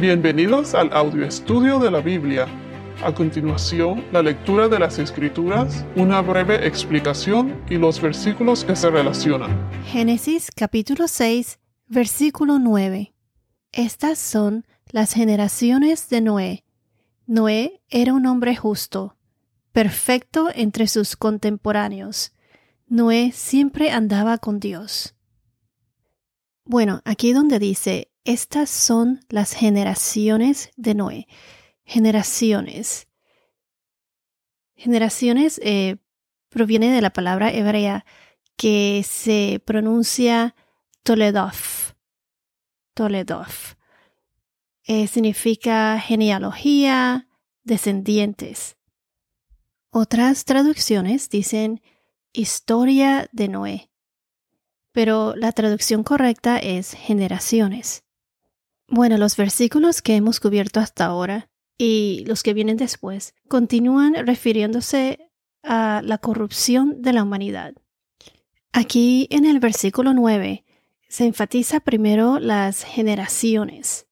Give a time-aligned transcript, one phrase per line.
[0.00, 2.46] Bienvenidos al audio estudio de la Biblia.
[3.04, 8.88] A continuación, la lectura de las Escrituras, una breve explicación y los versículos que se
[8.88, 9.50] relacionan.
[9.84, 11.58] Génesis capítulo 6,
[11.88, 13.12] versículo 9.
[13.72, 16.64] Estas son las generaciones de Noé.
[17.26, 19.18] Noé era un hombre justo,
[19.72, 22.32] perfecto entre sus contemporáneos.
[22.86, 25.14] Noé siempre andaba con Dios.
[26.64, 31.26] Bueno, aquí donde dice estas son las generaciones de Noé.
[31.84, 33.08] Generaciones.
[34.74, 35.96] Generaciones eh,
[36.48, 38.04] proviene de la palabra hebrea
[38.56, 40.54] que se pronuncia
[41.02, 41.54] Toledov.
[42.94, 43.48] Toledov.
[44.84, 47.28] Eh, significa genealogía,
[47.64, 48.76] descendientes.
[49.90, 51.80] Otras traducciones dicen
[52.32, 53.90] historia de Noé,
[54.92, 58.04] pero la traducción correcta es generaciones.
[58.92, 65.30] Bueno, los versículos que hemos cubierto hasta ahora y los que vienen después continúan refiriéndose
[65.62, 67.72] a la corrupción de la humanidad.
[68.72, 70.64] Aquí en el versículo 9
[71.08, 74.08] se enfatiza primero las generaciones,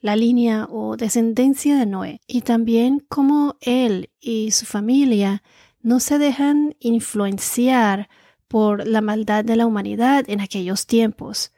[0.00, 5.42] la línea o descendencia de Noé, y también cómo él y su familia
[5.82, 8.08] no se dejan influenciar
[8.46, 11.52] por la maldad de la humanidad en aquellos tiempos,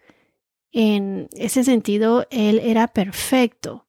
[0.73, 3.87] en ese sentido, él era perfecto.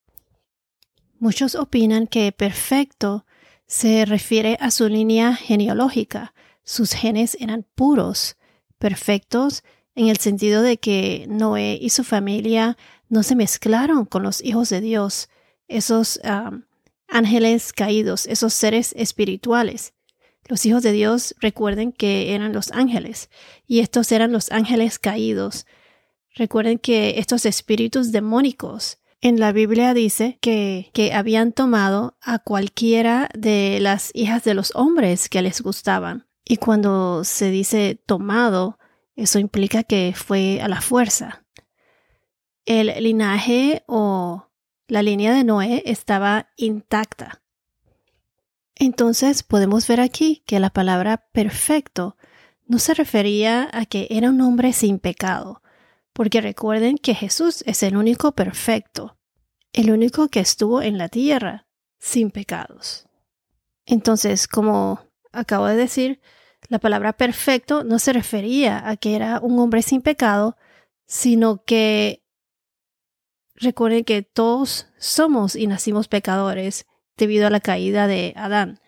[1.18, 3.26] Muchos opinan que perfecto
[3.66, 6.34] se refiere a su línea genealógica.
[6.64, 8.36] Sus genes eran puros,
[8.78, 9.64] perfectos
[9.96, 12.78] en el sentido de que Noé y su familia
[13.10, 15.30] no se mezclaron con los hijos de Dios,
[15.68, 16.20] esos
[17.08, 19.94] ángeles caídos, esos seres espirituales.
[20.50, 23.30] Los hijos de Dios recuerden que eran los ángeles,
[23.66, 25.66] y estos eran los ángeles caídos,
[26.36, 33.30] Recuerden que estos espíritus demónicos en la Biblia dice que, que habían tomado a cualquiera
[33.34, 36.28] de las hijas de los hombres que les gustaban.
[36.44, 38.78] Y cuando se dice tomado,
[39.16, 41.46] eso implica que fue a la fuerza.
[42.66, 44.50] El linaje o
[44.88, 47.42] la línea de Noé estaba intacta.
[48.76, 52.18] Entonces podemos ver aquí que la palabra perfecto
[52.68, 55.63] no se refería a que era un hombre sin pecado,
[56.14, 59.18] porque recuerden que Jesús es el único perfecto,
[59.74, 61.68] el único que estuvo en la tierra
[62.00, 63.08] sin pecados.
[63.86, 65.02] Entonces, como
[65.32, 66.22] acabo de decir,
[66.70, 70.56] la palabra perfecto no se refería a que era un hombre sin pecado,
[71.06, 72.24] sino que
[73.56, 76.86] recuerden que todos somos y nacimos pecadores
[77.18, 78.80] debido a la caída de Adán.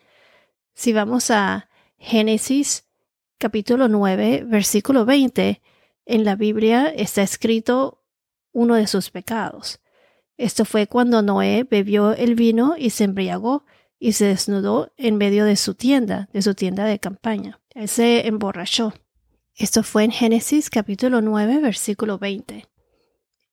[0.74, 2.86] Si vamos a Génesis
[3.38, 5.62] capítulo 9, versículo 20,
[6.06, 8.02] en la Biblia está escrito
[8.52, 9.80] uno de sus pecados.
[10.38, 13.64] Esto fue cuando Noé bebió el vino y se embriagó
[13.98, 17.60] y se desnudó en medio de su tienda, de su tienda de campaña.
[17.74, 18.94] Él se emborrachó.
[19.54, 22.66] Esto fue en Génesis capítulo 9, versículo 20.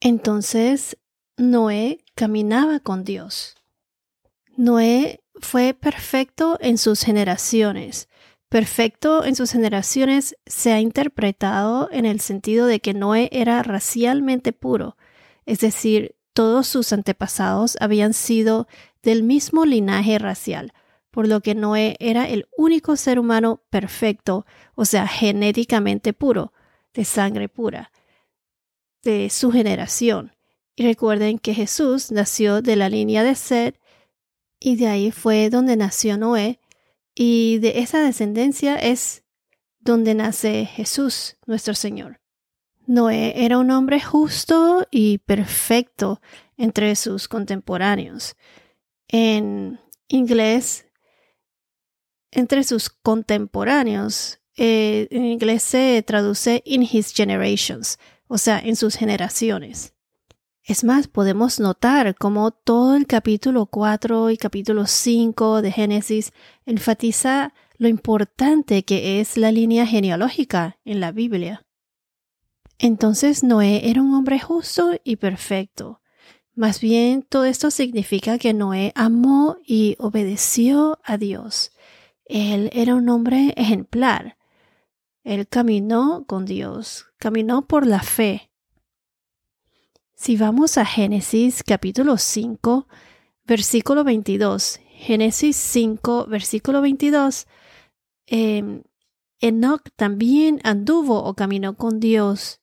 [0.02, 0.97] Entonces
[1.38, 3.56] Noé caminaba con Dios.
[4.58, 8.09] Noé fue perfecto en sus generaciones,
[8.53, 14.53] Perfecto en sus generaciones se ha interpretado en el sentido de que Noé era racialmente
[14.53, 14.96] puro,
[15.47, 18.68] es decir, todos sus antepasados habían sido
[19.02, 20.72] del mismo linaje racial,
[21.09, 26.53] por lo que Noé era el único ser humano perfecto, o sea, genéticamente puro,
[26.94, 27.92] de sangre pura,
[29.02, 30.31] de su generación.
[30.75, 33.74] Y recuerden que Jesús nació de la línea de Sed,
[34.59, 36.59] y de ahí fue donde nació Noé,
[37.16, 39.24] y de esa descendencia es
[39.79, 42.19] donde nace Jesús, nuestro Señor.
[42.85, 46.22] Noé era un hombre justo y perfecto
[46.57, 48.35] entre sus contemporáneos.
[49.07, 50.85] En inglés,
[52.31, 58.95] entre sus contemporáneos, eh, en inglés se traduce in his generations, o sea, en sus
[58.95, 59.94] generaciones.
[60.66, 66.31] Es más, podemos notar cómo todo el capítulo 4 y capítulo 5 de Génesis
[66.65, 71.65] enfatiza lo importante que es la línea genealógica en la Biblia.
[72.80, 76.00] Entonces Noé era un hombre justo y perfecto.
[76.56, 81.74] Más bien, todo esto significa que Noé amó y obedeció a Dios.
[82.24, 84.38] Él era un hombre ejemplar.
[85.25, 88.53] Él caminó con Dios, caminó por la fe,
[90.24, 92.88] si vamos a Génesis capítulo 5,
[93.44, 97.46] versículo 22, Génesis 5, versículo 22,
[98.28, 98.84] eh,
[99.42, 102.62] Enoch también anduvo o caminó con Dios.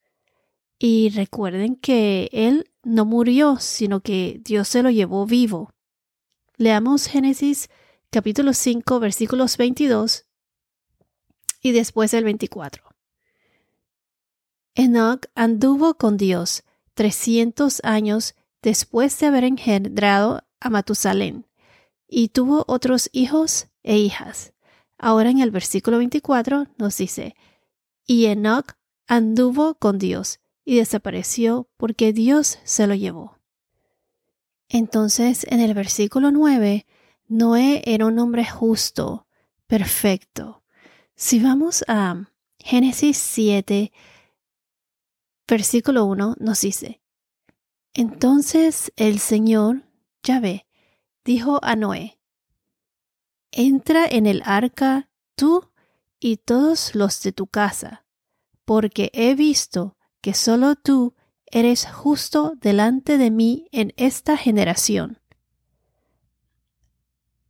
[0.79, 5.75] Y recuerden que él no murió, sino que Dios se lo llevó vivo.
[6.56, 7.69] Leamos Génesis
[8.09, 10.25] capítulo 5 versículos 22
[11.61, 12.85] y después el 24.
[14.77, 16.65] Enoch anduvo con Dios
[16.95, 21.47] trescientos años después de haber engendrado a Matusalén
[22.07, 24.53] y tuvo otros hijos e hijas.
[24.99, 27.35] Ahora en el versículo 24 nos dice,
[28.07, 28.73] y Enoch
[29.07, 33.39] anduvo con Dios y desapareció porque Dios se lo llevó.
[34.69, 36.87] Entonces en el versículo 9,
[37.29, 39.27] Noé era un hombre justo,
[39.67, 40.63] perfecto.
[41.15, 43.93] Si vamos a Génesis 7,
[45.50, 47.02] versículo 1, nos dice,
[47.93, 49.82] entonces el Señor,
[50.23, 50.67] Yahvé,
[51.25, 52.20] dijo a Noé,
[53.50, 55.69] Entra en el arca tú
[56.20, 58.06] y todos los de tu casa,
[58.64, 61.17] porque he visto que solo tú
[61.47, 65.19] eres justo delante de mí en esta generación.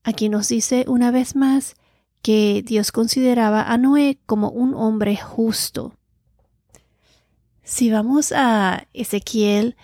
[0.02, 1.74] Aquí nos dice una vez más
[2.22, 5.99] que Dios consideraba a Noé como un hombre justo.
[7.70, 9.76] Si vamos a Ezequiel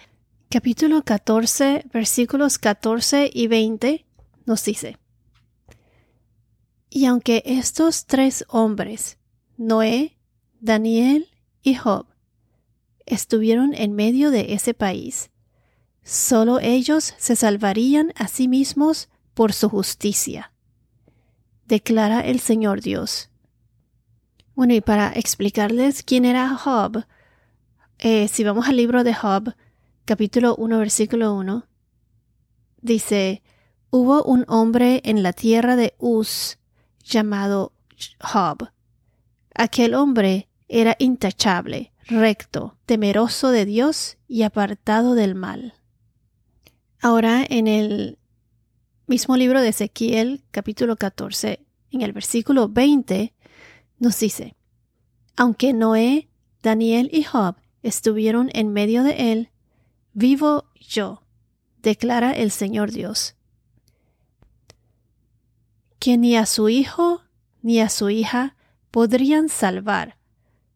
[0.50, 4.04] capítulo 14, versículos 14 y 20,
[4.44, 4.98] nos dice,
[6.90, 9.18] Y aunque estos tres hombres,
[9.56, 10.18] Noé,
[10.58, 11.28] Daniel
[11.62, 12.06] y Job,
[13.06, 15.30] estuvieron en medio de ese país,
[16.02, 20.52] solo ellos se salvarían a sí mismos por su justicia,
[21.66, 23.30] declara el Señor Dios.
[24.56, 27.04] Bueno, y para explicarles quién era Job,
[27.98, 29.54] eh, si vamos al libro de Job,
[30.04, 31.66] capítulo 1, versículo 1,
[32.82, 33.43] dice,
[33.90, 36.58] hubo un hombre en la tierra de Uz
[37.02, 37.72] llamado
[38.20, 38.70] Job.
[39.54, 45.72] Aquel hombre era intachable, recto, temeroso de Dios y apartado del mal.
[47.00, 48.19] Ahora en el
[49.06, 53.32] mismo libro de Ezequiel, capítulo 14, en el versículo 20,
[53.98, 54.54] nos dice,
[55.34, 56.28] aunque Noé,
[56.62, 59.50] Daniel y Job estuvieron en medio de él,
[60.18, 61.22] Vivo yo,
[61.82, 63.34] declara el Señor Dios,
[65.98, 67.20] que ni a su hijo
[67.60, 68.56] ni a su hija
[68.90, 70.16] podrían salvar,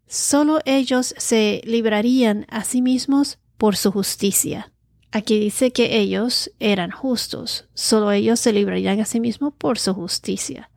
[0.06, 4.72] solo ellos se librarían a sí mismos por su justicia.
[5.10, 9.94] Aquí dice que ellos eran justos, solo ellos se librarían a sí mismos por su
[9.94, 10.70] justicia.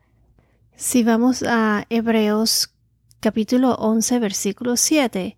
[0.74, 2.70] Si vamos a Hebreos
[3.20, 5.36] capítulo 11 versículo 7,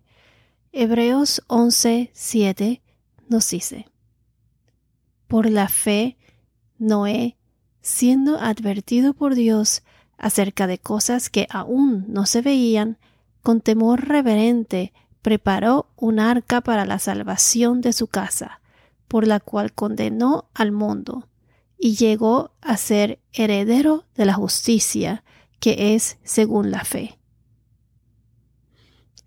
[0.71, 2.81] Hebreos 11, 7
[3.29, 3.87] nos dice,
[5.27, 6.17] por la fe,
[6.77, 7.37] Noé,
[7.81, 9.83] siendo advertido por Dios
[10.17, 12.97] acerca de cosas que aún no se veían,
[13.41, 18.61] con temor reverente preparó un arca para la salvación de su casa,
[19.07, 21.29] por la cual condenó al mundo,
[21.77, 25.23] y llegó a ser heredero de la justicia,
[25.59, 27.17] que es según la fe.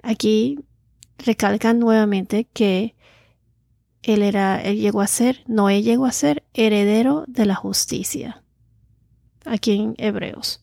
[0.02, 0.58] Aquí
[1.24, 2.94] recalcan nuevamente que
[4.02, 8.42] él era, él llegó a ser, Noé llegó a ser heredero de la justicia.
[9.44, 10.62] Aquí en Hebreos.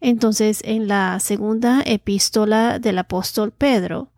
[0.00, 4.10] Entonces, en la segunda epístola del apóstol Pedro,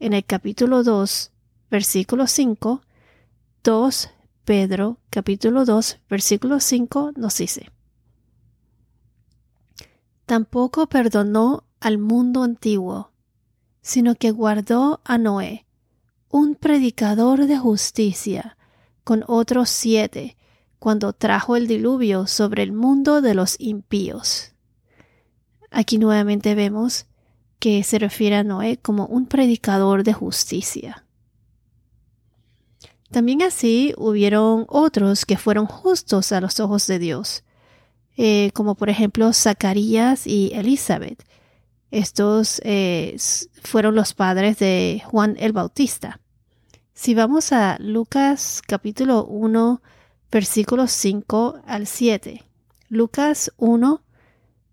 [0.00, 1.30] en el capítulo 2,
[1.70, 2.82] versículo 5,
[3.62, 4.10] 2
[4.44, 7.70] Pedro, capítulo 2, versículo 5, nos dice,
[10.26, 13.09] Tampoco perdonó al mundo antiguo,
[13.82, 15.66] sino que guardó a Noé,
[16.30, 18.56] un predicador de justicia,
[19.04, 20.36] con otros siete,
[20.78, 24.52] cuando trajo el diluvio sobre el mundo de los impíos.
[25.70, 27.06] Aquí nuevamente vemos
[27.58, 31.04] que se refiere a Noé como un predicador de justicia.
[33.10, 37.44] También así hubieron otros que fueron justos a los ojos de Dios,
[38.16, 41.24] eh, como por ejemplo Zacarías y Elizabeth,
[41.90, 43.16] estos eh,
[43.62, 46.20] fueron los padres de Juan el Bautista.
[46.92, 49.82] Si vamos a Lucas capítulo 1,
[50.30, 52.44] versículos 5 al 7.
[52.88, 54.02] Lucas 1,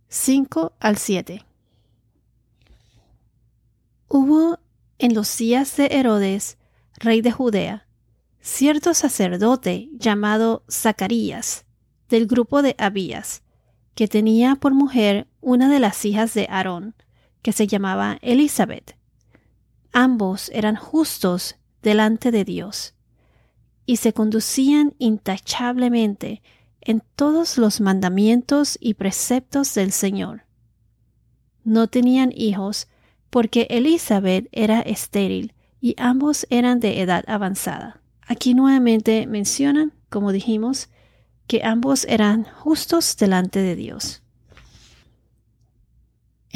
[0.10, 1.46] 5 al 7.
[4.10, 4.60] Hubo
[5.00, 6.58] en los días de Herodes,
[7.00, 7.88] rey de Judea,
[8.42, 11.66] cierto sacerdote llamado Zacarías,
[12.10, 13.44] del grupo de Abías,
[13.96, 16.96] que tenía por mujer una de las hijas de Aarón,
[17.42, 18.96] que se llamaba Elizabeth.
[19.94, 22.94] Ambos eran justos delante de Dios
[23.86, 26.42] y se conducían intachablemente
[26.82, 30.44] en todos los mandamientos y preceptos del Señor.
[31.64, 32.88] No tenían hijos
[33.30, 38.02] porque Elizabeth era estéril y ambos eran de edad avanzada.
[38.26, 40.90] Aquí nuevamente mencionan, como dijimos,
[41.48, 44.22] que ambos eran justos delante de Dios.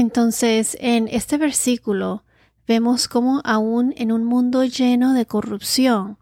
[0.02, 2.24] Entonces, en este versículo
[2.68, 6.18] vemos cómo aún en un mundo lleno de corrupción,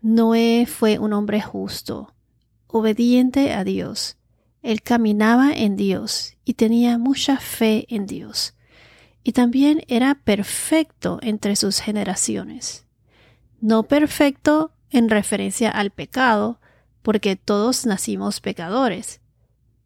[0.00, 2.14] Noé fue un hombre justo,
[2.68, 4.18] obediente a Dios.
[4.62, 8.54] Él caminaba en Dios y tenía mucha fe en Dios.
[9.24, 12.86] Y también era perfecto entre sus generaciones.
[13.60, 16.60] No perfecto en referencia al pecado,
[17.02, 19.20] porque todos nacimos pecadores,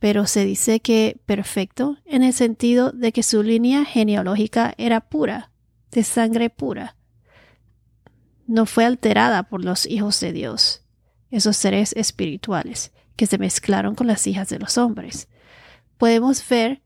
[0.02, 5.52] pero se dice que perfecto en el sentido de que su línea genealógica era pura,
[5.92, 6.96] de sangre pura.
[8.48, 10.82] No fue alterada por los hijos de Dios,
[11.30, 15.28] esos seres espirituales que se mezclaron con las hijas de los hombres.
[15.98, 16.82] Podemos ver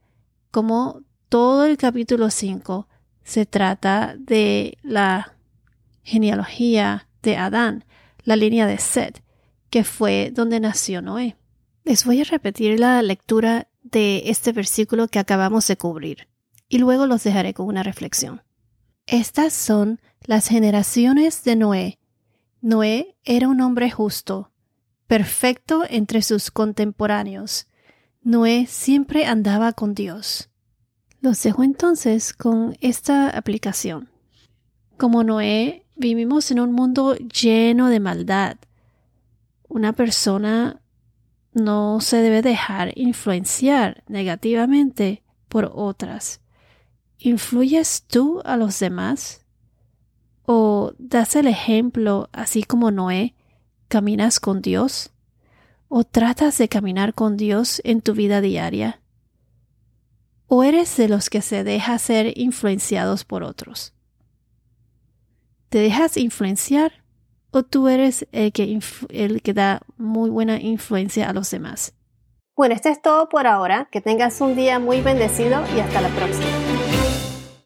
[0.51, 2.87] cómo todo el capítulo 5
[3.23, 5.35] se trata de la
[6.03, 7.83] genealogía de Adán,
[8.25, 9.23] la línea de Seth,
[9.71, 11.35] que fue donde nació Noé.
[11.87, 16.27] Les voy a repetir la lectura de este versículo que acabamos de cubrir
[16.67, 18.41] y luego los dejaré con una reflexión.
[19.05, 21.97] Estas son las generaciones de Noé.
[22.59, 24.51] Noé era un hombre justo,
[25.07, 27.67] perfecto entre sus contemporáneos.
[28.21, 30.49] Noé siempre andaba con Dios.
[31.21, 34.09] Los dejo entonces con esta aplicación.
[34.97, 38.57] Como Noé, vivimos en un mundo lleno de maldad.
[39.69, 40.81] Una persona
[41.57, 46.41] no se debe dejar influenciar negativamente por otras.
[47.19, 49.45] ¿Influyes tú a los demás?
[50.45, 53.35] ¿O das el ejemplo así como Noé?
[53.87, 55.11] ¿Caminas con Dios?
[55.89, 59.01] ¿O tratas de caminar con Dios en tu vida diaria?
[60.47, 63.93] ¿O eres de los que se deja ser influenciados por otros?
[65.69, 67.03] ¿Te dejas influenciar
[67.57, 71.93] o tú eres el que, el que da muy buena influencia a los demás.
[72.55, 73.87] Bueno, esto es todo por ahora.
[73.91, 76.66] Que tengas un día muy bendecido y hasta la próxima.